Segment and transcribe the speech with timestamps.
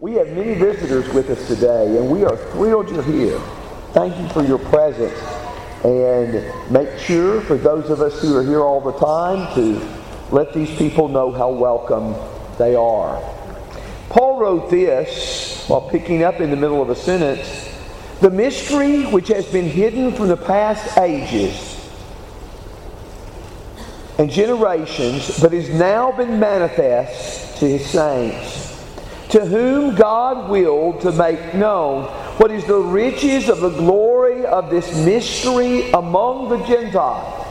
[0.00, 3.38] We have many visitors with us today, and we are thrilled you're here.
[3.92, 5.20] Thank you for your presence.
[5.84, 10.54] And make sure, for those of us who are here all the time, to let
[10.54, 12.14] these people know how welcome
[12.56, 13.20] they are.
[14.08, 17.68] Paul wrote this while picking up in the middle of a sentence
[18.20, 21.76] The mystery which has been hidden from the past ages
[24.16, 28.69] and generations, but has now been manifest to his saints
[29.30, 32.04] to whom God willed to make known
[32.38, 37.46] what is the riches of the glory of this mystery among the Gentiles,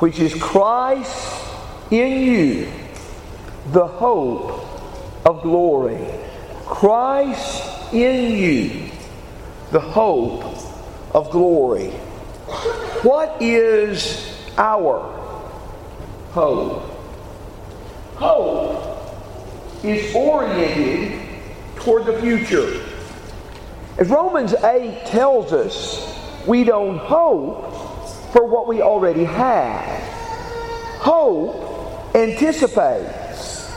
[0.00, 1.44] which is Christ
[1.92, 2.72] in you,
[3.72, 4.66] the hope
[5.24, 6.04] of glory.
[6.64, 8.90] Christ in you,
[9.70, 10.44] the hope
[11.14, 11.90] of glory.
[13.02, 15.00] What is our
[16.32, 16.82] hope?
[18.16, 18.95] Hope
[19.88, 21.20] is oriented
[21.76, 22.82] toward the future.
[23.98, 30.02] As Romans 8 tells us, we don't hope for what we already have.
[31.00, 33.72] Hope anticipates.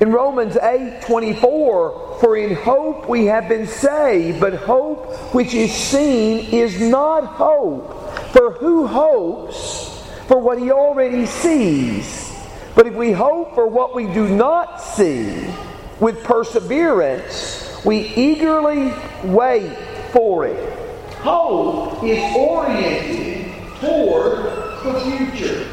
[0.00, 5.72] In Romans 8 24, for in hope we have been saved, but hope which is
[5.72, 7.94] seen is not hope.
[8.32, 12.27] For who hopes for what he already sees?
[12.74, 15.52] But if we hope for what we do not see
[16.00, 18.92] with perseverance, we eagerly
[19.24, 19.76] wait
[20.12, 20.78] for it.
[21.18, 24.38] Hope is oriented toward
[24.84, 25.64] the future.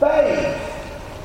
[0.00, 0.74] Faith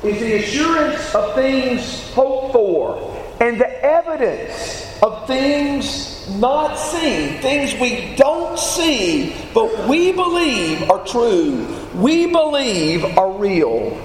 [0.02, 7.74] is the assurance of things hoped for and the evidence of things not seen, things
[7.80, 13.96] we don't see, but we believe are true, we believe are real.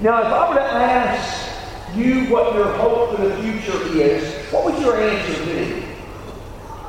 [0.00, 4.64] Now, if I were to ask you what your hope for the future is, what
[4.64, 5.84] would your answer be?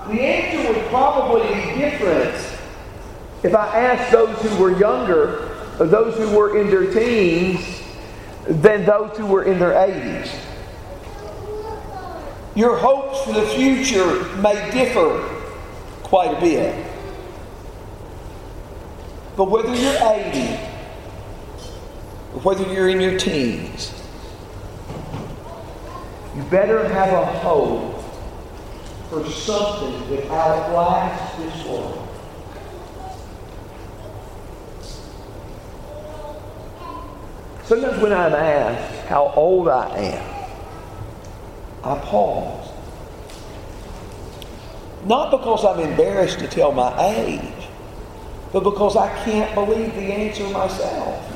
[0.08, 2.36] The answer would probably be different
[3.44, 7.82] if I asked those who were younger, or those who were in their teens,
[8.48, 10.34] than those who were in their 80s.
[12.56, 15.20] Your hopes for the future may differ
[16.04, 16.86] quite a bit.
[19.36, 20.75] But whether you're 80
[22.44, 23.94] whether you're in your teens,
[26.36, 28.04] you better have a hope
[29.10, 32.02] for something that outlasts this world.
[37.64, 40.36] Sometimes when I'm asked how old I am,
[41.84, 42.70] I pause.
[45.06, 47.54] Not because I'm embarrassed to tell my age,
[48.52, 51.35] but because I can't believe the answer myself.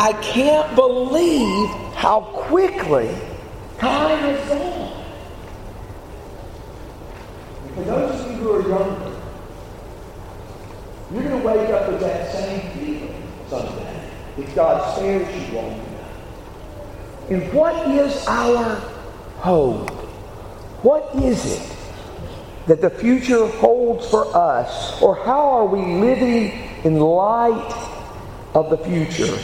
[0.00, 3.14] I can't believe how quickly
[3.76, 5.04] time has gone.
[7.74, 9.20] For those of you who are younger,
[11.12, 15.74] you're going to wake up with that same feeling someday if God spares you long
[15.74, 17.30] enough.
[17.30, 18.76] And what is our
[19.40, 19.90] hope?
[20.82, 21.76] What is it
[22.68, 24.98] that the future holds for us?
[25.02, 27.98] Or how are we living in light
[28.54, 29.38] of the future?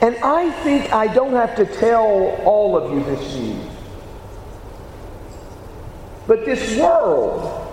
[0.00, 2.06] And I think I don't have to tell
[2.44, 3.72] all of you this news.
[6.26, 7.64] But this world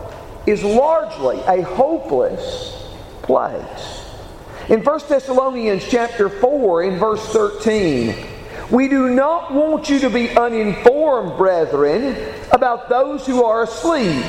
[0.47, 2.90] is largely a hopeless
[3.22, 4.12] place.
[4.69, 8.16] In 1 Thessalonians chapter 4 in verse 13,
[8.72, 14.25] we do not want you to be uninformed, brethren, about those who are asleep,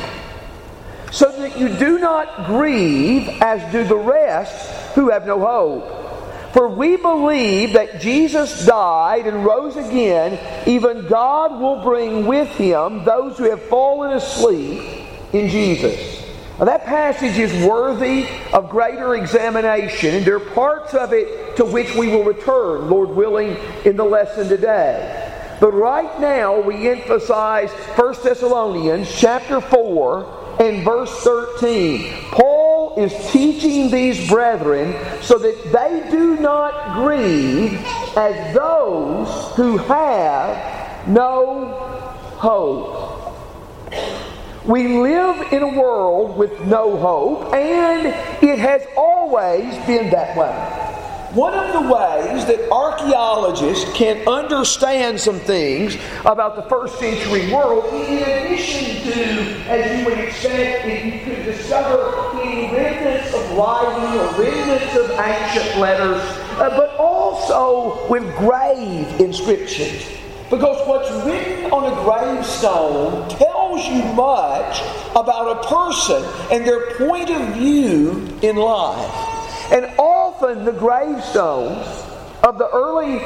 [1.10, 6.05] so that you do not grieve as do the rest who have no hope.
[6.52, 13.04] For we believe that Jesus died and rose again, even God will bring with him
[13.04, 14.82] those who have fallen asleep
[15.32, 16.24] in Jesus.
[16.58, 21.66] Now, that passage is worthy of greater examination, and there are parts of it to
[21.66, 25.22] which we will return, Lord willing, in the lesson today.
[25.60, 32.30] But right now, we emphasize 1 Thessalonians chapter 4 and verse 13.
[32.30, 37.74] Paul is teaching these brethren so that they do not grieve
[38.16, 41.68] as those who have no
[42.38, 43.06] hope.
[44.64, 48.06] We live in a world with no hope, and
[48.42, 50.95] it has always been that way.
[51.32, 57.92] One of the ways that archaeologists can understand some things about the first century world,
[57.92, 64.20] in addition to, as you would expect, if you could discover any remnants of writing
[64.20, 66.22] or remnants of ancient letters,
[66.58, 70.06] uh, but also with grave inscriptions.
[70.48, 74.80] Because what's written on a gravestone tells you much
[75.16, 76.22] about a person
[76.52, 79.72] and their point of view in life.
[79.72, 79.86] And
[80.36, 81.86] often the gravestones
[82.42, 83.22] of the early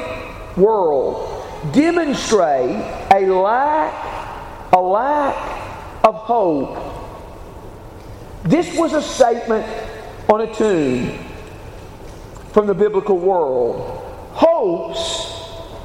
[0.55, 2.71] world demonstrate
[3.11, 5.35] a lack, a lack
[6.05, 6.77] of hope.
[8.43, 9.67] This was a statement
[10.29, 11.19] on a tomb
[12.53, 13.81] from the biblical world.
[14.31, 15.27] Hopes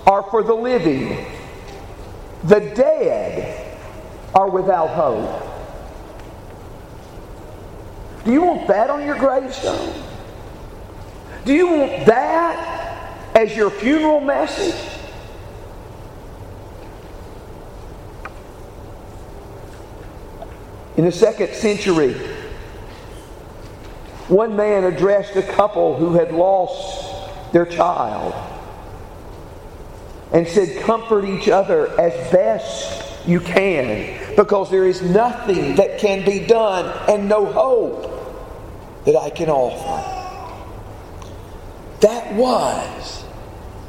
[0.07, 1.27] are for the living.
[2.45, 3.79] The dead
[4.33, 5.43] are without hope.
[8.25, 10.06] Do you want that on your gravestone?
[11.47, 14.75] Do you want that as your funeral message?
[20.97, 22.15] In the second century,
[24.27, 28.35] one man addressed a couple who had lost their child
[30.33, 36.25] and said, Comfort each other as best you can because there is nothing that can
[36.25, 40.16] be done and no hope that I can offer.
[42.01, 43.25] That was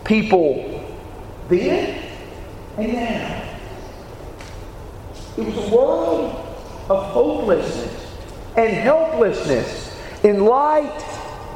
[0.04, 0.84] people
[1.50, 2.04] then
[2.78, 3.44] and now.
[5.38, 6.36] It was a world
[6.90, 8.18] of hopelessness
[8.56, 11.04] and helplessness in light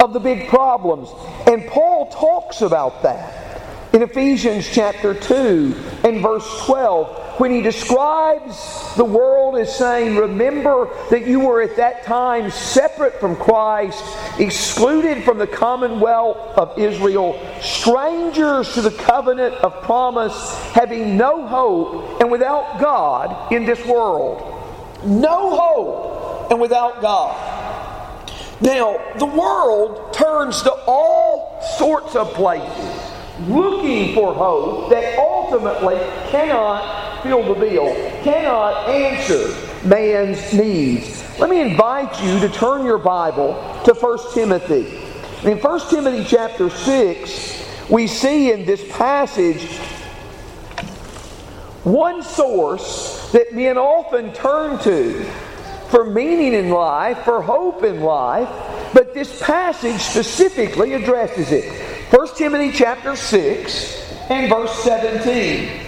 [0.04, 1.10] of the big problems.
[1.48, 3.51] And Paul talks about that
[3.94, 10.88] in Ephesians chapter 2 and verse 12 when he describes the world as saying, Remember
[11.10, 14.04] that you were at that time separate from Christ,
[14.40, 22.22] excluded from the commonwealth of Israel, strangers to the covenant of promise, having no hope
[22.22, 24.40] and without God in this world.
[25.04, 27.36] No hope and without God.
[28.62, 33.11] Now, the world turns to all sorts of places
[33.48, 35.96] looking for hope that ultimately
[36.30, 37.94] cannot fill the bill,
[38.24, 41.24] cannot answer man's needs.
[41.40, 43.54] Let me invite you to turn your Bible
[43.86, 44.98] to 1 Timothy.
[45.48, 49.78] In 1 Timothy chapter 6, we see in this passage
[51.84, 55.26] one source that men often turn to
[55.90, 58.48] for meaning in life, for hope in life,
[58.94, 61.91] but this passage specifically addresses it.
[62.12, 65.80] 1 Timothy chapter 6 and verse 17.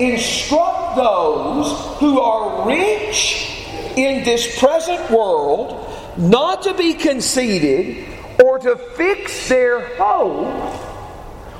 [0.00, 3.64] Instruct those who are rich
[3.96, 5.88] in this present world
[6.18, 8.04] not to be conceited
[8.42, 10.48] or to fix their hope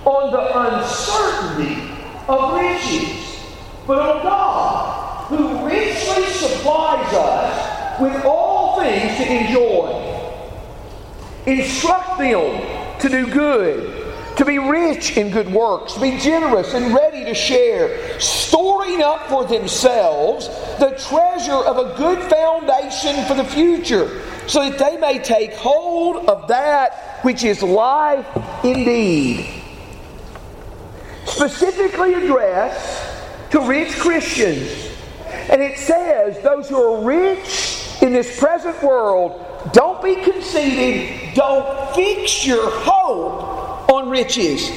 [0.04, 1.80] on the uncertainty
[2.26, 3.44] of riches,
[3.86, 10.34] but on God, who richly supplies us with all things to enjoy.
[11.46, 13.99] Instruct them to do good
[14.36, 19.28] to be rich in good works, to be generous and ready to share, storing up
[19.28, 20.48] for themselves
[20.78, 26.28] the treasure of a good foundation for the future, so that they may take hold
[26.28, 28.26] of that which is life
[28.64, 29.62] indeed.
[31.26, 34.88] Specifically addressed to rich Christians.
[35.50, 41.94] And it says, those who are rich in this present world, don't be conceited, don't
[41.94, 43.59] fix your hope
[43.90, 44.70] on riches.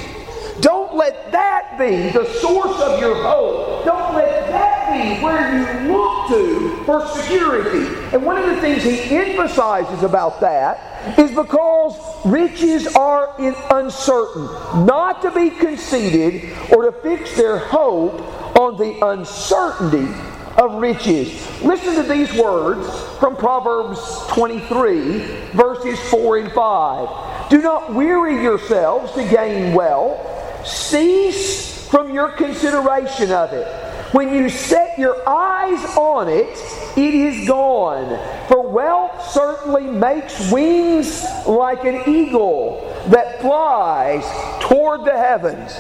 [0.60, 3.86] Don't let that be the source of your hope.
[3.86, 7.88] Don't let that be where you look to for security.
[8.14, 13.36] And one of the things he emphasizes about that is because riches are
[13.72, 14.46] uncertain,
[14.86, 18.22] not to be conceited or to fix their hope
[18.60, 20.14] on the uncertainty
[20.58, 21.62] of riches.
[21.62, 22.88] Listen to these words
[23.20, 25.20] from Proverbs 23,
[25.54, 27.33] verses 4 and 5.
[27.54, 33.68] Do not weary yourselves to gain wealth, cease from your consideration of it.
[34.12, 36.58] When you set your eyes on it,
[36.98, 38.18] it is gone.
[38.48, 44.26] For wealth certainly makes wings like an eagle that flies
[44.60, 45.78] toward the heavens.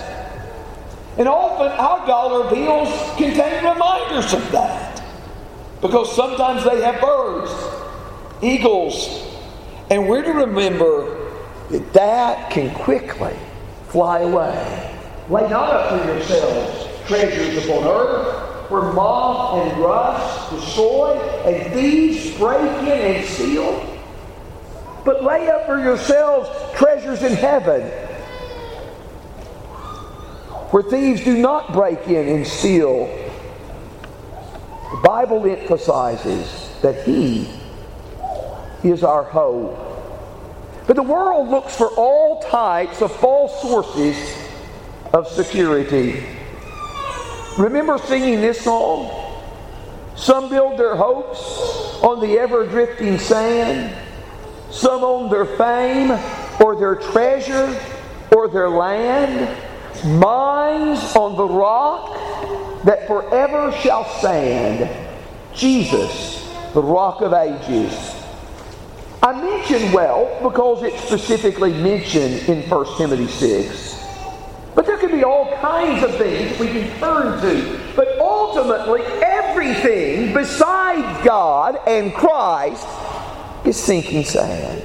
[1.17, 5.03] And often our dollar bills contain reminders of that.
[5.81, 7.51] Because sometimes they have birds,
[8.43, 9.27] eagles,
[9.89, 11.22] and we're to remember
[11.79, 13.35] that can quickly
[13.87, 14.95] fly away.
[15.29, 22.37] Lay not up for yourselves treasures upon earth, where moth and rust destroy, and thieves
[22.37, 23.89] break in and steal.
[25.05, 27.81] But lay up for yourselves treasures in heaven
[30.73, 33.05] where thieves do not break in and steal.
[34.89, 37.47] The Bible emphasizes that He
[38.83, 39.92] is our hope.
[40.85, 44.17] But the world looks for all types of false sources
[45.13, 46.25] of security.
[47.57, 49.19] Remember singing this song?
[50.15, 51.39] Some build their hopes
[52.03, 53.95] on the ever drifting sand,
[54.71, 56.11] some on their fame
[56.59, 57.79] or their treasure
[58.35, 59.57] or their land.
[60.19, 64.89] Mine's on the rock that forever shall stand
[65.53, 68.12] Jesus, the rock of ages.
[69.23, 74.03] I mention wealth because it's specifically mentioned in 1 Timothy 6.
[74.75, 77.93] But there can be all kinds of things we can turn to.
[77.95, 82.85] But ultimately, everything besides God and Christ
[83.65, 84.83] is sinking sand.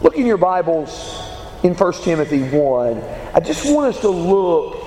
[0.00, 1.20] Look in your Bibles
[1.62, 2.98] in 1 Timothy 1.
[3.34, 4.83] I just want us to look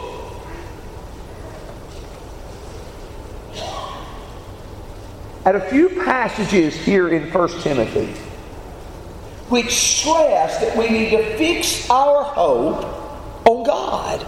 [5.47, 8.13] at a few passages here in 1 Timothy
[9.47, 14.27] which stress that we need to fix our hope on God.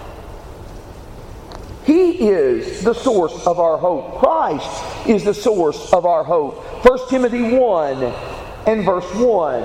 [1.84, 4.18] He is the source of our hope.
[4.18, 6.64] Christ is the source of our hope.
[6.86, 8.02] 1 Timothy 1
[8.66, 9.62] and verse 1.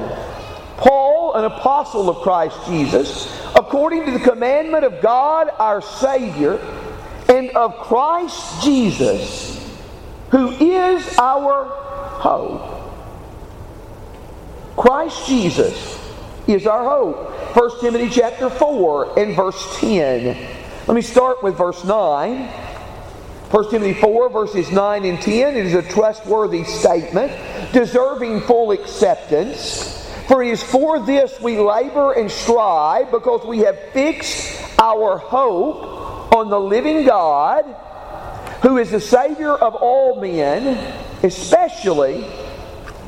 [0.75, 6.59] Paul, an apostle of Christ Jesus, according to the commandment of God our Savior
[7.29, 9.54] and of Christ Jesus,
[10.36, 11.63] who is our
[12.20, 12.62] hope.
[14.75, 15.98] Christ Jesus
[16.46, 17.56] is our hope.
[17.56, 20.36] 1 Timothy chapter 4 and verse 10.
[20.88, 22.48] Let me start with verse 9.
[22.48, 25.56] 1 Timothy 4, verses 9 and 10.
[25.56, 27.32] It is a trustworthy statement,
[27.72, 30.06] deserving full acceptance.
[30.27, 36.36] For it is for this we labor and strive, because we have fixed our hope
[36.36, 37.63] on the living God,
[38.62, 40.77] who is the Savior of all men,
[41.24, 42.25] especially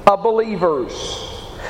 [0.05, 0.93] of believers.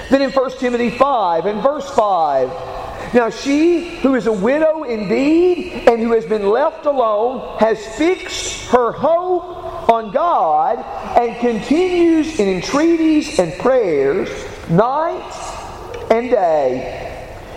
[0.10, 5.88] Then in 1 Timothy 5 and verse 5, now she who is a widow indeed
[5.88, 10.79] and who has been left alone has fixed her hope on God
[11.17, 14.29] and continues in entreaties and prayers
[14.69, 17.03] night and day.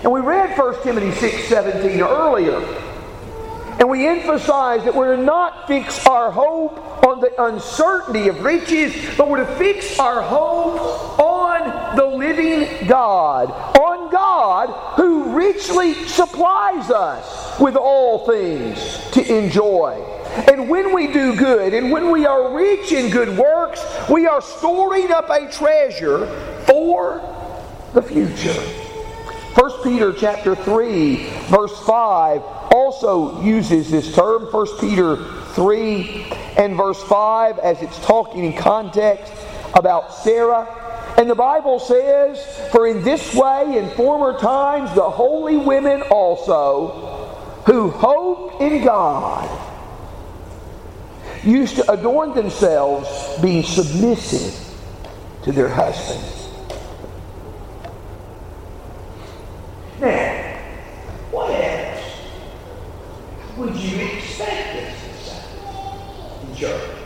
[0.02, 2.60] And we read 1 Timothy 6 17 earlier.
[3.80, 9.26] And we emphasize that we're not fix our hope on the uncertainty of riches, but
[9.26, 17.58] we're to fix our hope on the living God, on God who richly supplies us
[17.58, 18.78] with all things
[19.12, 19.94] to enjoy.
[20.46, 24.42] And when we do good, and when we are rich in good works, we are
[24.42, 26.26] storing up a treasure
[26.66, 27.20] for
[27.94, 28.89] the future.
[29.60, 31.16] 1 Peter chapter 3
[31.50, 35.16] verse 5 also uses this term 1 Peter
[35.52, 39.30] 3 and verse 5 as it's talking in context
[39.74, 40.66] about Sarah.
[41.18, 47.60] And the Bible says for in this way in former times the holy women also
[47.66, 49.46] who hoped in God
[51.44, 54.54] used to adorn themselves being submissive
[55.42, 56.40] to their husbands
[60.00, 60.58] Now,
[61.30, 62.00] what else
[63.60, 66.96] would you expect this to say in church?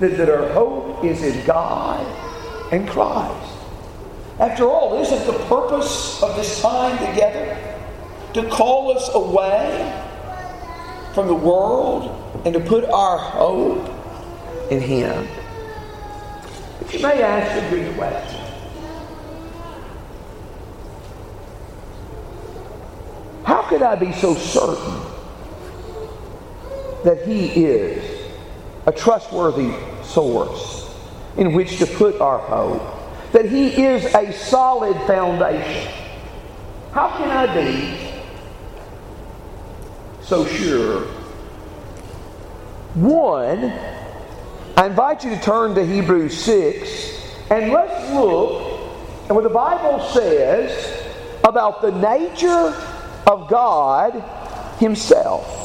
[0.00, 2.04] That, that our hope is in God
[2.72, 3.52] and Christ.
[4.38, 7.56] After all, isn't the purpose of this time together
[8.34, 10.02] to call us away
[11.14, 13.88] from the world and to put our hope
[14.70, 15.26] in Him?
[16.82, 18.46] If you may ask a good question.
[23.44, 25.02] How could I be so certain
[27.04, 28.26] that He is
[28.86, 29.70] a trustworthy
[30.02, 30.90] source
[31.36, 32.80] in which to put our hope?
[33.32, 35.92] That He is a solid foundation?
[36.92, 38.22] How can I be
[40.22, 41.02] so sure?
[42.94, 43.74] One,
[44.78, 48.88] I invite you to turn to Hebrews 6 and let's look
[49.28, 51.02] at what the Bible says
[51.44, 52.74] about the nature
[53.26, 54.22] of God
[54.78, 55.62] Himself.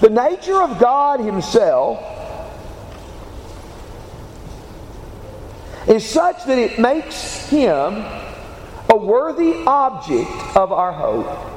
[0.00, 2.00] The nature of God Himself
[5.88, 8.04] is such that it makes Him
[8.90, 11.48] a worthy object of our hope.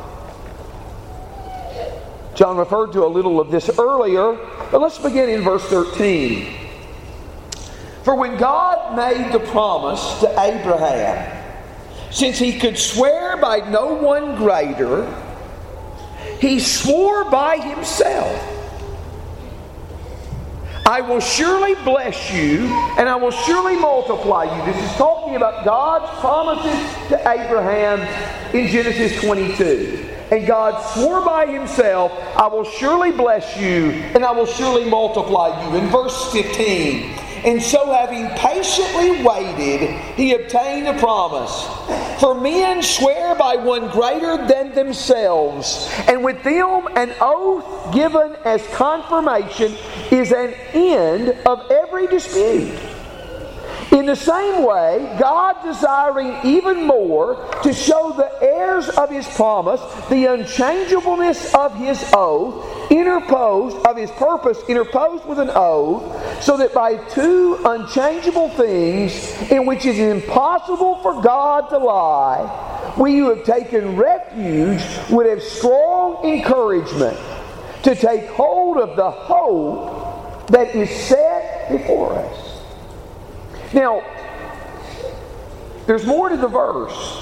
[2.35, 4.37] John referred to a little of this earlier,
[4.71, 6.53] but let's begin in verse 13.
[8.03, 11.31] For when God made the promise to Abraham,
[12.11, 15.05] since he could swear by no one greater,
[16.39, 18.51] he swore by himself.
[20.87, 22.59] I will surely bless you
[22.99, 24.71] and I will surely multiply you.
[24.71, 28.01] This is talking about God's promises to Abraham
[28.53, 30.11] in Genesis 22.
[30.31, 35.69] And God swore by himself, I will surely bless you and I will surely multiply
[35.69, 35.77] you.
[35.77, 41.67] In verse 15, and so, having patiently waited, he obtained the promise.
[42.19, 48.65] For men swear by one greater than themselves, and with them an oath given as
[48.67, 49.75] confirmation
[50.11, 52.79] is an end of every dispute.
[53.91, 59.81] In the same way, God desiring even more to show the heirs of his promise
[60.09, 66.73] the unchangeableness of his oath, interposed, of his purpose, interposed with an oath, so that
[66.73, 73.29] by two unchangeable things, in which it is impossible for God to lie, we who
[73.29, 77.17] have taken refuge would have strong encouragement
[77.83, 82.44] to take hold of the hope that is set before us.
[83.75, 84.03] Now,
[85.85, 87.21] there's more to the verse.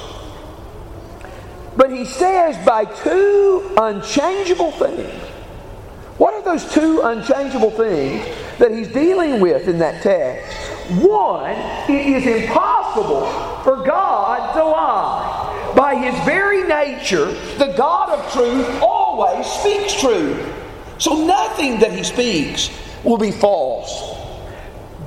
[1.76, 5.12] But he says, by two unchangeable things.
[6.20, 8.24] What are those two unchangeable things
[8.60, 10.56] that he's dealing with in that text?
[11.02, 11.56] One,
[11.90, 13.26] it is impossible
[13.64, 15.74] for God to lie.
[15.76, 20.54] By his very nature, the God of truth always speaks truth.
[21.00, 22.70] So nothing that he speaks
[23.04, 24.13] will be false.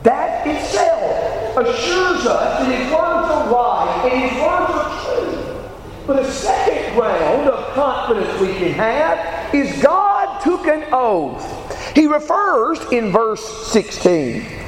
[0.07, 5.71] That itself assures us that his words are right and his words are true.
[6.07, 11.93] But a second ground of confidence we can have is God took an oath.
[11.97, 14.66] He refers in verse 16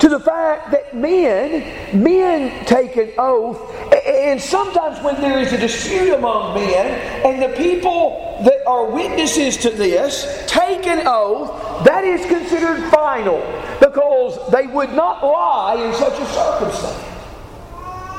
[0.00, 3.74] to the fact that men, men take an oath,
[4.06, 6.86] and sometimes when there is a dispute among men,
[7.24, 13.38] and the people that are witnesses to this take an oath, that is considered final
[13.80, 17.04] because they would not lie in such a circumstance.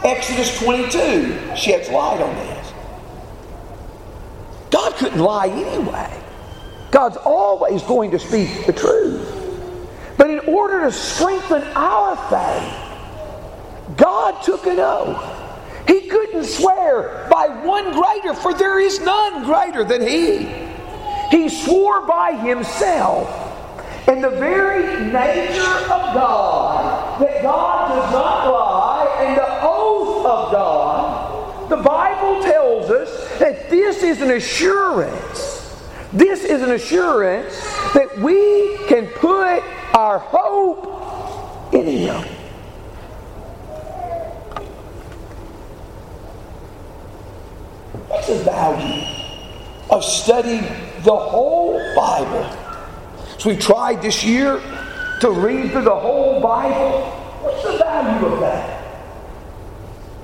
[0.03, 2.74] Exodus 22 sheds light on this.
[4.71, 6.24] God couldn't lie anyway.
[6.91, 9.18] God's always going to speak the truth.
[10.19, 15.88] But in order to strengthen our faith, God took an oath.
[15.88, 20.43] He couldn't swear by one greater, for there is none greater than He.
[21.32, 23.29] He swore by Himself.
[24.10, 30.51] And the very nature of God, that God does not lie, and the oath of
[30.51, 35.82] God, the Bible tells us that this is an assurance.
[36.12, 37.58] This is an assurance
[37.93, 42.23] that we can put our hope in Him.
[48.08, 49.04] What's the value
[49.89, 50.63] of studying
[51.04, 52.49] the whole Bible?
[53.38, 54.62] So we tried this year
[55.21, 57.02] to read through the whole Bible.
[57.41, 58.84] What's the value of that?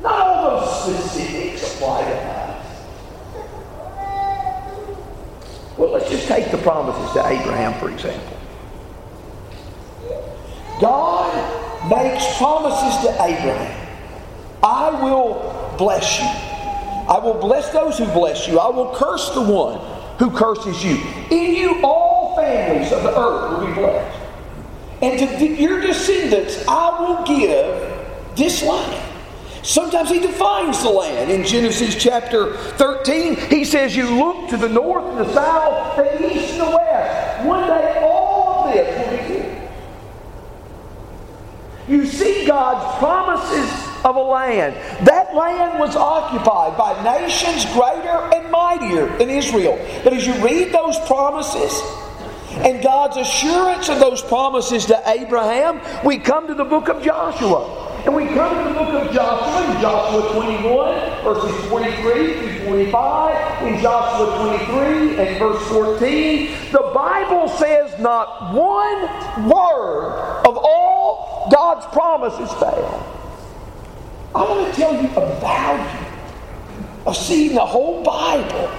[0.02, 2.36] Not all those specifics apply to us.
[5.78, 8.35] Well, let's just take the promises to Abraham, for example.
[10.82, 13.88] God makes promises to Abraham.
[14.64, 16.26] I will bless you.
[17.08, 18.60] I will bless those who bless you.
[18.60, 19.80] I will curse the one
[20.18, 20.98] who curses you.
[21.30, 24.22] In you all families of the earth will be blessed.
[25.02, 29.12] And to your descendants, I will give this land.
[29.62, 31.32] Sometimes he defines the land.
[31.32, 36.36] In Genesis chapter 13, he says, You look to the north and the south, the
[36.36, 37.46] east and the west.
[37.46, 39.72] One day, all of this will be here.
[41.88, 44.76] You see God's promises of a land.
[45.08, 49.78] That land was occupied by nations greater and mightier than Israel.
[50.04, 51.80] But as you read those promises,
[52.64, 57.84] and God's assurance of those promises to Abraham, we come to the book of Joshua.
[58.06, 63.68] And we come to the book of Joshua Joshua 21, verses 43 through 45.
[63.68, 71.86] In Joshua 23 and verse 14, the Bible says not one word of all God's
[71.88, 73.12] promises fail.
[74.34, 76.06] I want to tell you a value
[77.06, 78.70] of seeing the whole Bible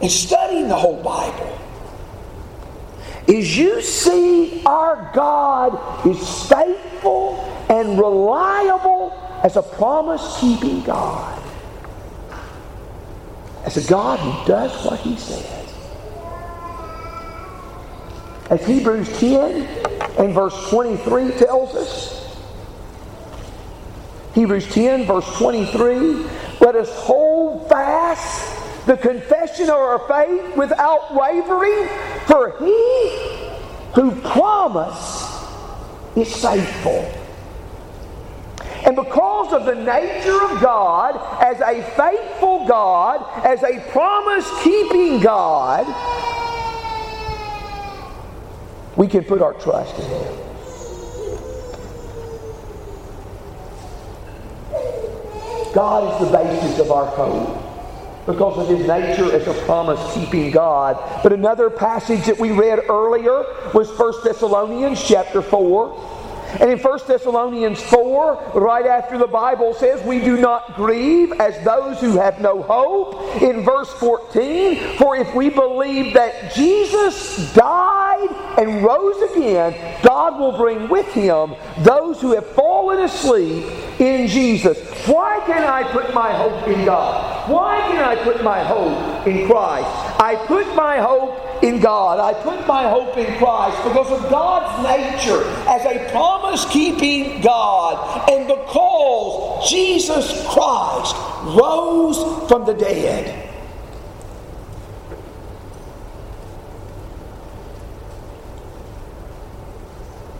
[0.00, 1.58] and studying the whole Bible
[3.26, 9.12] is you see our God is faithful and reliable
[9.42, 11.35] as a promise keeping God.
[13.66, 15.74] As a God who does what he says.
[18.48, 19.62] As Hebrews 10
[20.18, 22.16] and verse 23 tells us,
[24.34, 26.26] Hebrews 10, verse 23,
[26.60, 31.88] let us hold fast the confession of our faith without wavering,
[32.26, 33.10] for he
[33.94, 35.42] who promised
[36.14, 37.15] is faithful.
[38.86, 45.20] And because of the nature of God as a faithful God, as a promise keeping
[45.20, 45.84] God,
[48.96, 50.46] we can put our trust in Him.
[55.74, 57.66] God is the basis of our hope
[58.24, 60.96] because of his nature as a promise keeping God.
[61.22, 66.15] But another passage that we read earlier was 1 Thessalonians chapter 4.
[66.60, 71.62] And in 1 Thessalonians 4, right after the Bible says, We do not grieve as
[71.64, 73.42] those who have no hope.
[73.42, 78.28] In verse 14, for if we believe that Jesus died
[78.58, 83.64] and rose again, God will bring with him those who have fallen asleep
[83.98, 84.78] in Jesus.
[85.06, 87.50] Why can I put my hope in God?
[87.50, 89.88] Why can I put my hope in Christ?
[90.20, 92.18] I put my hope in God.
[92.18, 98.28] I put my hope in Christ because of God's nature as a promise keeping God
[98.30, 101.16] and because Jesus Christ
[101.56, 103.44] rose from the dead.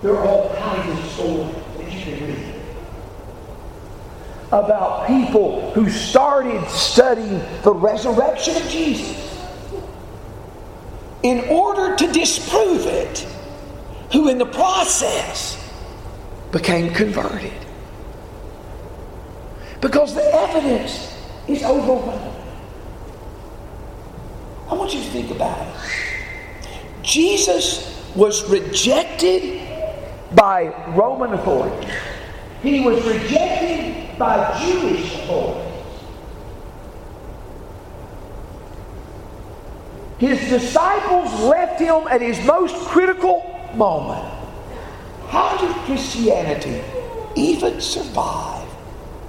[0.02, 2.56] There are all kinds of stories that you can read
[4.52, 9.26] about people who started studying the resurrection of Jesus
[11.22, 13.26] in order to disprove it,
[14.12, 15.62] who in the process
[16.52, 17.52] became converted.
[19.80, 21.12] Because the evidence
[21.48, 22.32] is overwhelming.
[24.68, 25.74] I want you to think about it.
[27.02, 29.60] Jesus was rejected
[30.34, 31.90] by Roman authorities.
[32.62, 33.45] He was rejected
[34.18, 35.62] by Jewish authorities.
[40.18, 44.24] His disciples left him at his most critical moment.
[45.28, 46.82] How did Christianity
[47.34, 48.66] even survive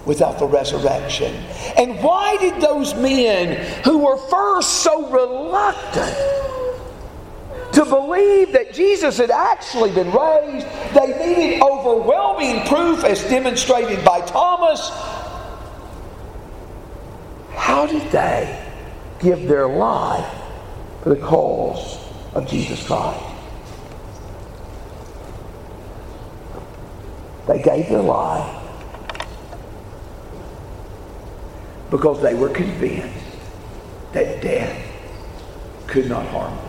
[0.06, 1.34] without the resurrection?
[1.76, 6.15] And why did those men who were first so reluctant
[7.78, 14.22] to believe that Jesus had actually been raised, they needed overwhelming proof as demonstrated by
[14.22, 14.90] Thomas.
[17.56, 18.63] How did they
[19.20, 20.26] give their life
[21.02, 21.98] for the cause
[22.34, 23.24] of Jesus Christ.
[27.48, 28.63] They gave their life
[31.90, 33.26] because they were convinced
[34.12, 34.78] that death
[35.88, 36.66] could not harm them.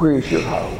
[0.00, 0.78] Where is your hope?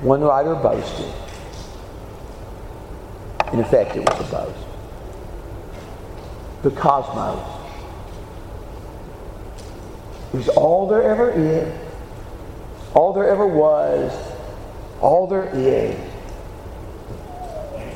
[0.00, 1.06] One writer boasted.
[3.52, 4.66] In effect, it was a boast.
[6.62, 7.60] The cosmos
[10.34, 11.72] is all there ever is,
[12.94, 14.12] all there ever was,
[15.00, 15.96] all there is,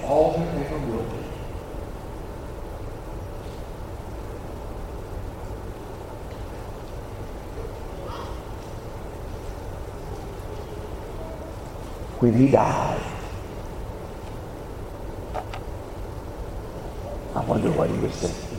[0.04, 1.24] all ever will be.
[12.24, 13.02] When he died.
[17.34, 18.58] I wonder what he was thinking.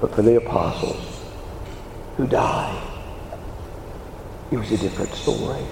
[0.00, 1.24] But for the apostles
[2.16, 2.82] who died,
[4.52, 5.64] it was a different story.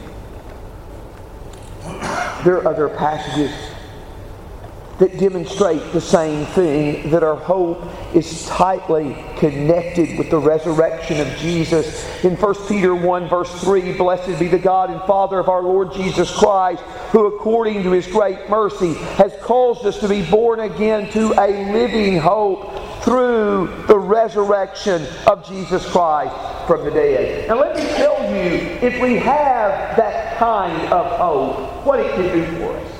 [2.43, 3.53] There are other passages
[4.99, 7.83] that demonstrate the same thing that our hope
[8.15, 12.05] is tightly connected with the resurrection of Jesus.
[12.25, 15.93] In 1 Peter 1, verse 3, Blessed be the God and Father of our Lord
[15.93, 16.83] Jesus Christ,
[17.13, 21.73] who according to his great mercy has caused us to be born again to a
[21.73, 26.35] living hope through the resurrection of Jesus Christ
[26.67, 27.49] from the dead.
[27.49, 32.35] Now, let me tell you, if we have that kind of hope, what it can
[32.35, 32.96] do for us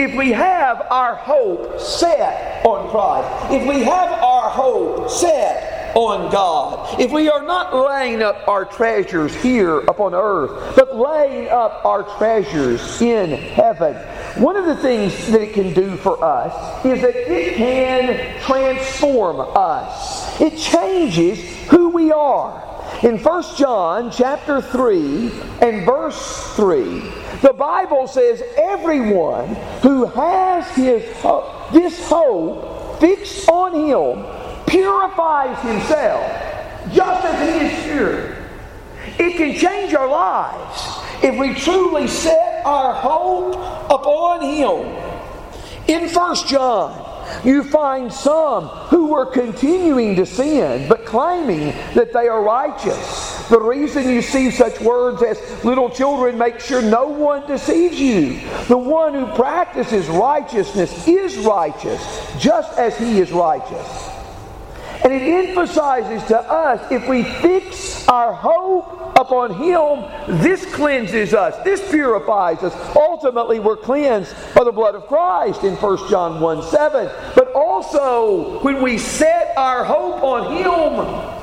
[0.00, 6.32] if we have our hope set on Christ, if we have our hope set on
[6.32, 11.84] God, if we are not laying up our treasures here upon earth, but laying up
[11.84, 13.94] our treasures in heaven,
[14.42, 19.40] one of the things that it can do for us is that it can transform
[19.54, 20.40] us.
[20.40, 22.70] It changes who we are.
[23.02, 27.02] In 1 John chapter 3 and verse 3,
[27.42, 34.24] the Bible says everyone who has his uh, this hope fixed on him
[34.66, 36.48] purifies himself
[36.92, 38.36] just as He is pure.
[39.18, 43.54] It can change our lives if we truly set our hope
[43.90, 44.96] upon Him.
[45.86, 47.09] In 1 John,
[47.44, 53.48] you find some who were continuing to sin, but claiming that they are righteous.
[53.48, 58.40] The reason you see such words as little children make sure no one deceives you.
[58.68, 62.00] The one who practices righteousness is righteous,
[62.38, 64.08] just as he is righteous.
[65.02, 71.62] And it emphasizes to us if we fix our hope upon Him, this cleanses us,
[71.64, 72.74] this purifies us.
[72.96, 77.10] Ultimately, we're cleansed by the blood of Christ in 1 John 1 7.
[77.34, 81.40] But also, when we set our hope on Him,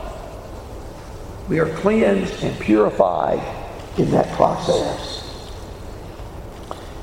[1.49, 3.41] we are cleansed and purified
[3.97, 5.23] in that process.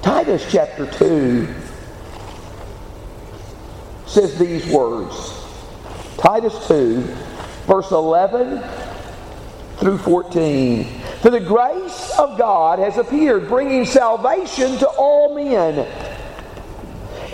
[0.03, 1.49] Titus chapter 2
[4.07, 5.41] says these words.
[6.19, 7.01] Titus 2,
[7.67, 8.63] verse 11
[9.79, 10.85] through 14.
[11.21, 15.87] For the grace of God has appeared, bringing salvation to all men,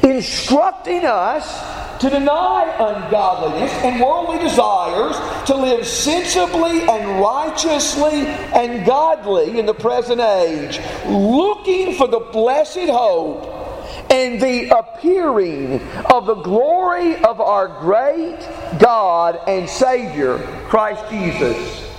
[0.03, 9.59] instructing us to deny ungodliness and worldly desires, to live sensibly and righteously and godly
[9.59, 13.44] in the present age, looking for the blessed hope
[14.11, 18.38] and the appearing of the glory of our great
[18.79, 21.89] God and Savior, Christ Jesus,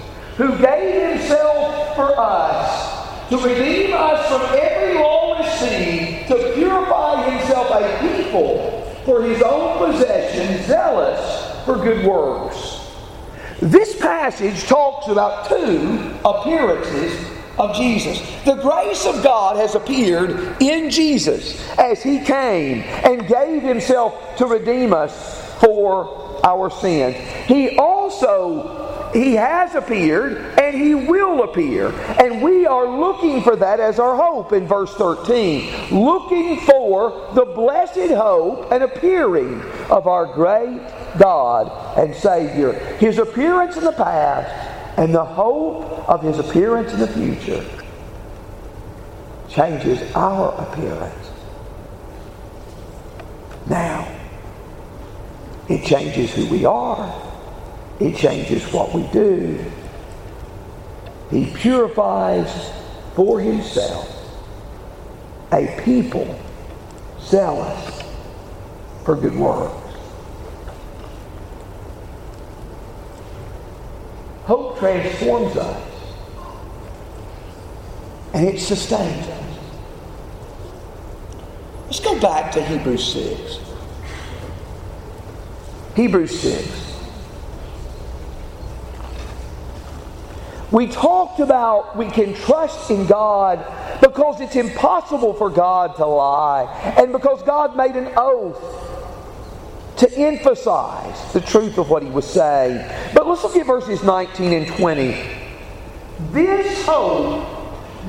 [0.41, 7.69] who gave himself for us to redeem us from every lawless seed, to purify himself
[7.69, 12.80] a people for his own possession, zealous for good works.
[13.62, 17.23] This passage talks about two appearances
[17.60, 18.19] of Jesus.
[18.43, 24.47] The grace of God has appeared in Jesus as He came and gave Himself to
[24.47, 27.15] redeem us for our sins.
[27.45, 31.89] He also he has appeared and he will appear.
[32.21, 35.91] And we are looking for that as our hope in verse 13.
[35.91, 40.82] Looking for the blessed hope and appearing of our great
[41.17, 42.74] God and Savior.
[42.97, 47.65] His appearance in the past and the hope of his appearance in the future
[49.50, 51.30] changes our appearance.
[53.67, 54.08] Now,
[55.69, 57.30] it changes who we are.
[58.01, 59.63] It changes what we do.
[61.29, 62.71] He purifies
[63.15, 64.07] for himself
[65.51, 66.39] a people
[67.19, 68.01] zealous
[69.05, 69.95] for good works.
[74.45, 75.87] Hope transforms us.
[78.33, 79.57] And it sustains us.
[81.85, 83.59] Let's go back to Hebrews 6.
[85.95, 86.90] Hebrews 6.
[90.71, 93.60] We talked about we can trust in God
[93.99, 96.63] because it's impossible for God to lie,
[96.97, 98.57] and because God made an oath
[99.97, 102.89] to emphasize the truth of what he was saying.
[103.13, 105.21] But let's look at verses 19 and 20.
[106.31, 107.45] This hope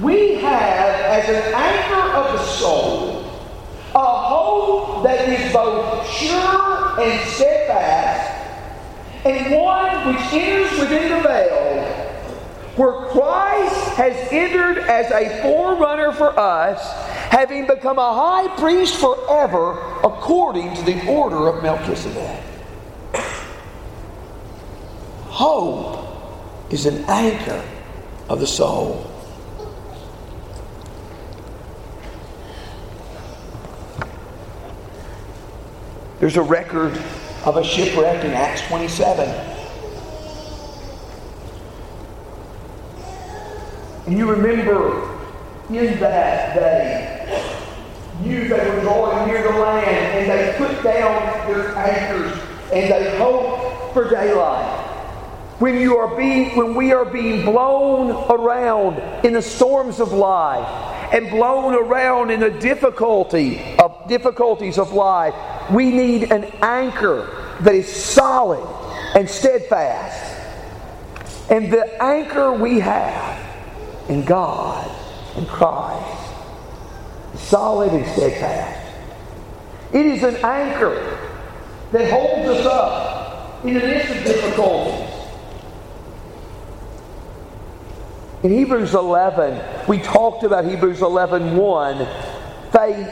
[0.00, 3.24] we have as an anchor of the soul,
[3.94, 11.71] a hope that is both sure and steadfast, and one which enters within the veil
[12.76, 16.80] where Christ has entered as a forerunner for us,
[17.30, 22.42] having become a high priest forever according to the order of Melchizedek.
[25.26, 27.62] Hope is an anchor
[28.28, 29.08] of the soul.
[36.20, 36.96] There's a record
[37.44, 39.51] of a shipwreck in Acts 27.
[44.12, 45.08] And you remember
[45.70, 47.56] in that day,
[48.22, 52.38] you they were going near the land and they put down their anchors
[52.74, 54.86] and they hoped for daylight.
[55.60, 60.68] When you are being when we are being blown around in the storms of life
[61.14, 65.32] and blown around in the difficulty of difficulties of life,
[65.70, 68.62] we need an anchor that is solid
[69.14, 70.38] and steadfast.
[71.50, 73.41] And the anchor we have
[74.08, 74.90] in God
[75.36, 76.32] and Christ,
[77.34, 78.80] solid and steadfast.
[79.92, 81.18] It is an anchor
[81.92, 85.08] that holds us up in the midst of difficulties.
[88.42, 92.08] In Hebrews 11, we talked about Hebrews 11 1.
[92.72, 93.08] Faith.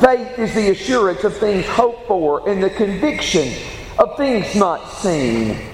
[0.00, 3.52] Faith is the assurance of things hoped for and the conviction
[3.98, 5.73] of things not seen.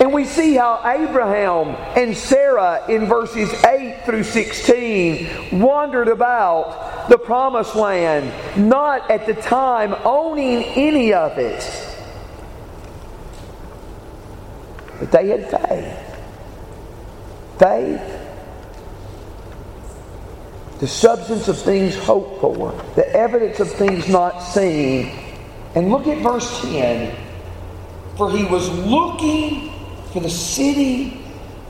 [0.00, 7.18] And we see how Abraham and Sarah in verses 8 through 16 wandered about the
[7.18, 8.32] promised land,
[8.68, 11.62] not at the time owning any of it.
[14.98, 16.02] But they had faith.
[17.58, 18.16] Faith
[20.78, 25.18] the substance of things hoped for, the evidence of things not seen.
[25.74, 27.16] And look at verse 10.
[28.16, 29.72] For he was looking
[30.16, 31.10] for the city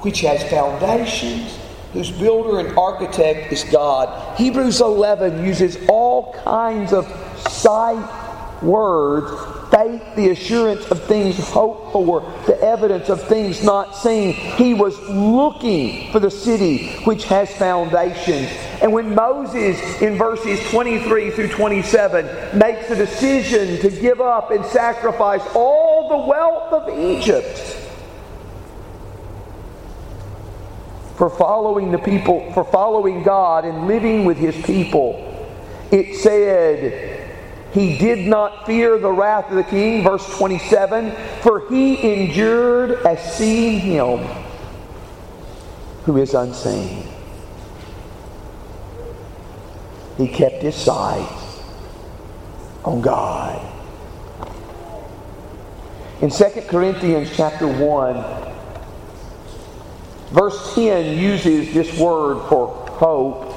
[0.03, 1.59] which has foundations,
[1.93, 4.39] whose builder and architect is God.
[4.39, 7.07] Hebrews 11 uses all kinds of
[7.51, 9.33] sight words
[9.73, 14.35] faith, the assurance of things hoped for, the evidence of things not seen.
[14.35, 18.49] He was looking for the city which has foundations.
[18.81, 24.65] And when Moses, in verses 23 through 27, makes a decision to give up and
[24.67, 27.86] sacrifice all the wealth of Egypt
[31.17, 35.23] for following the people, for following God and living with his people,
[35.91, 37.17] it said,
[37.73, 43.37] he did not fear the wrath of the king, verse 27, for he endured as
[43.37, 44.19] seeing him
[46.05, 47.07] who is unseen.
[50.17, 51.29] He kept his sight
[52.85, 53.61] on God.
[56.23, 58.56] In 2 Corinthians chapter 1,
[60.31, 63.57] verse 10 uses this word for hope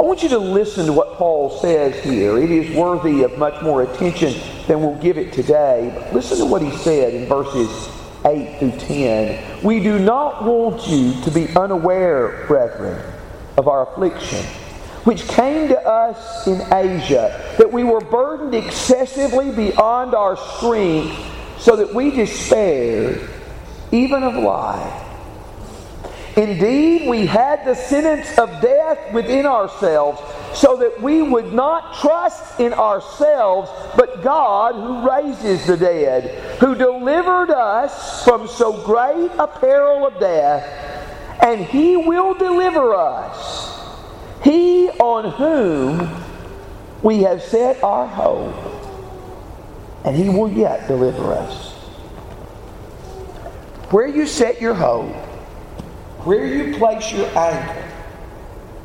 [0.00, 2.38] I want you to listen to what Paul says here.
[2.38, 4.34] It is worthy of much more attention
[4.66, 5.92] than we'll give it today.
[5.94, 7.90] But listen to what he said in verses
[8.24, 9.62] 8 through 10.
[9.62, 12.98] We do not want you to be unaware, brethren,
[13.58, 14.42] of our affliction,
[15.04, 21.14] which came to us in Asia, that we were burdened excessively beyond our strength,
[21.58, 23.28] so that we despaired
[23.92, 25.06] even of life.
[26.36, 30.20] Indeed, we had the sentence of death within ourselves,
[30.54, 36.74] so that we would not trust in ourselves, but God who raises the dead, who
[36.74, 40.64] delivered us from so great a peril of death,
[41.42, 43.78] and he will deliver us.
[44.44, 46.08] He on whom
[47.02, 48.54] we have set our hope,
[50.04, 51.74] and he will yet deliver us.
[53.90, 55.14] Where you set your hope,
[56.24, 57.88] where you place your anchor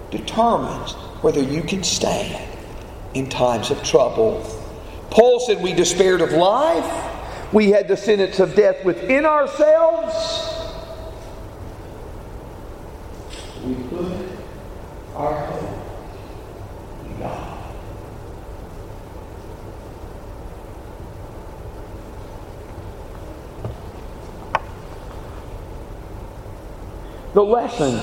[0.09, 2.41] determines whether you can stand
[3.13, 4.43] in times of trouble.
[5.11, 7.53] Paul said we despaired of life.
[7.53, 10.13] We had the sentence of death within ourselves.
[13.63, 14.11] We put
[15.15, 15.85] our hope
[17.05, 17.55] in God.
[27.35, 27.99] The lesson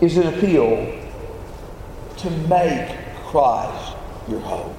[0.00, 0.98] is an appeal
[2.16, 3.96] to make Christ
[4.30, 4.74] your hope,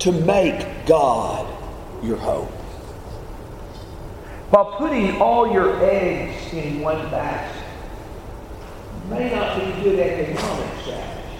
[0.00, 1.46] to make God
[2.02, 2.50] your hope.
[4.50, 7.64] While putting all your eggs in one basket
[9.08, 11.36] may not be good economic strategy.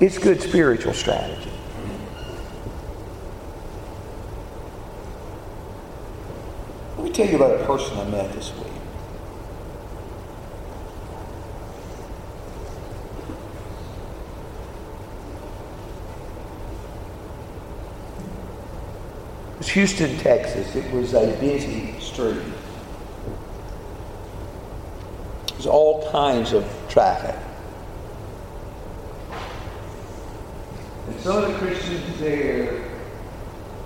[0.00, 1.52] It's good spiritual strategy.
[7.12, 8.66] Tell you about a person I met this week.
[19.52, 20.74] It was Houston, Texas.
[20.74, 22.40] It was a busy street.
[25.46, 27.36] There was all kinds of traffic.
[31.08, 32.84] And some of the Christians there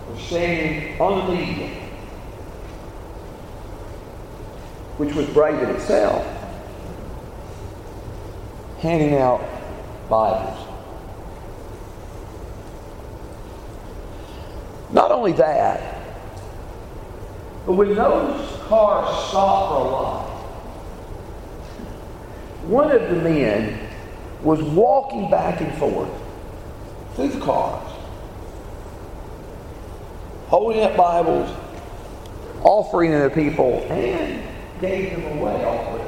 [0.09, 1.87] were standing on the median
[4.99, 6.25] which was brave in itself,
[8.79, 9.45] handing out
[10.09, 10.67] Bibles.
[14.93, 16.01] Not only that,
[17.67, 20.23] but when those cars stopped for a while,
[22.69, 23.79] one of the men
[24.43, 26.11] was walking back and forth
[27.15, 27.93] through the cars,
[30.49, 31.51] holding up Bibles,
[32.63, 34.46] offering them to people, and
[34.81, 35.99] gave them away all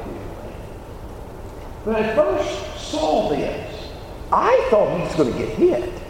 [1.84, 3.90] When I first saw this,
[4.32, 6.02] I thought he was going to get hit.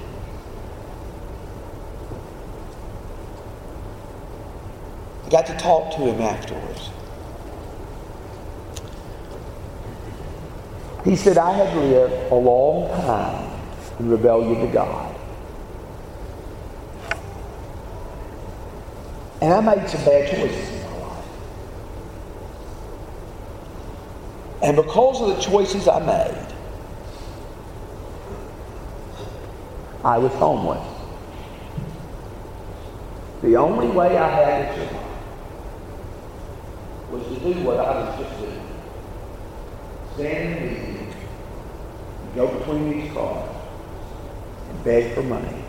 [5.27, 6.91] I got to talk to him afterwards.
[11.05, 13.51] He said, I had lived a long time
[13.99, 15.15] in rebellion to God.
[19.41, 21.25] And I made some bad choices in my life.
[24.69, 26.47] And because of the choices I made,
[30.05, 30.87] I was homeless.
[33.41, 35.05] The only way I had to survive
[37.11, 38.61] was to do what I was just doing.
[40.17, 41.15] Stand in the meeting,
[42.35, 43.51] go between these cars,
[44.69, 45.65] and beg for money.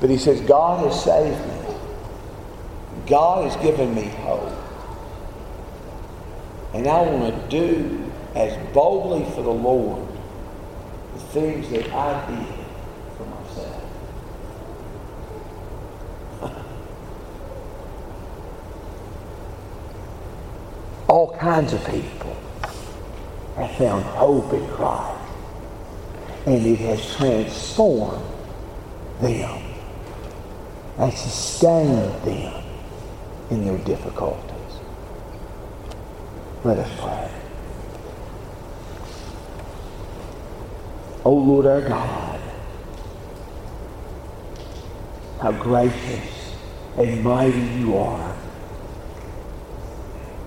[0.00, 1.76] But he says, God has saved me.
[3.06, 4.55] God has given me hope.
[6.76, 10.06] And I want to do as boldly for the Lord
[11.14, 12.46] the things that I did
[13.16, 13.82] for myself.
[21.08, 22.36] All kinds of people
[23.56, 25.18] have found hope in Christ.
[26.44, 28.22] And it has transformed
[29.22, 29.62] them
[30.98, 32.62] and sustained them
[33.48, 34.45] in their difficulties.
[36.64, 37.30] Let us pray.
[41.24, 42.40] O Lord our God,
[45.40, 46.54] how gracious
[46.96, 48.36] and mighty you are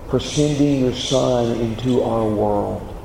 [0.08, 2.96] for sending your Son into our world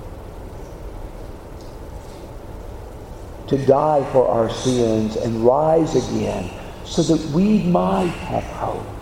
[3.47, 6.49] to die for our sins and rise again
[6.84, 8.94] so that we might have hope.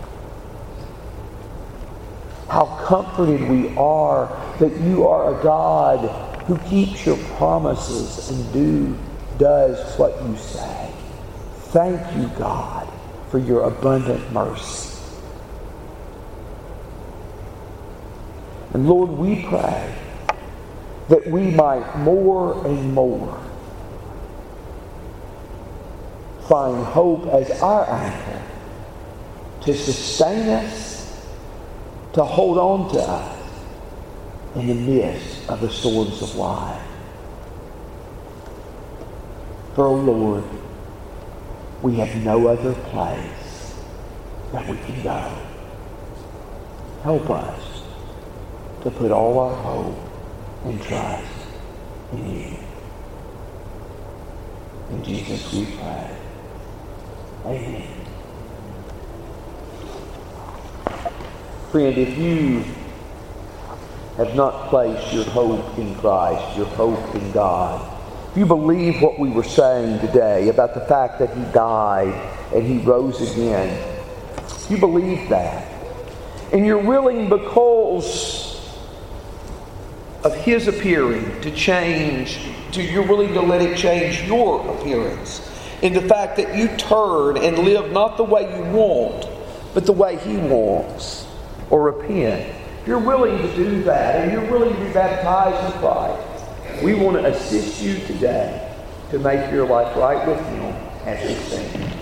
[2.54, 4.28] How comforted we are
[4.60, 6.08] that you are a God
[6.44, 8.96] who keeps your promises and do
[9.38, 10.88] does what you say.
[11.72, 12.88] Thank you, God,
[13.28, 14.96] for your abundant mercy.
[18.72, 19.92] And Lord, we pray
[21.08, 23.36] that we might more and more
[26.48, 28.42] find hope as our anchor
[29.62, 30.93] to sustain us,
[32.14, 33.50] to hold on to us
[34.54, 36.80] in the midst of the storms of life.
[39.74, 40.44] For, oh Lord,
[41.82, 43.74] we have no other place
[44.52, 45.36] that we can go.
[47.02, 47.82] Help us
[48.82, 49.98] to put all our hope
[50.64, 51.26] and trust
[52.12, 52.56] in you.
[54.90, 56.16] In Jesus we pray.
[57.44, 58.03] Amen.
[61.74, 62.62] Friend, if you
[64.16, 68.00] have not placed your hope in Christ, your hope in God,
[68.30, 72.14] if you believe what we were saying today about the fact that He died
[72.54, 73.76] and He rose again,
[74.46, 75.66] if you believe that,
[76.52, 78.64] and you're willing because
[80.22, 82.38] of His appearing to change,
[82.70, 85.50] to you're willing to let it change your appearance
[85.82, 89.26] in the fact that you turn and live not the way you want,
[89.74, 91.23] but the way He wants,
[91.70, 92.54] or repent.
[92.82, 96.94] If you're willing to do that and you're willing to be baptized in Christ, we
[96.94, 98.70] want to assist you today
[99.10, 100.74] to make your life right with Him
[101.06, 101.93] as we sing.